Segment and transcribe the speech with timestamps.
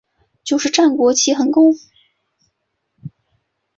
[0.43, 1.75] 就是战国的齐桓公。